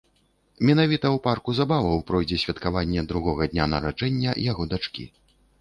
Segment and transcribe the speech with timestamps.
[0.69, 5.03] Менавіта ў парку забаваў пройдзе святкаванне другога дня нараджэння яго дачкі.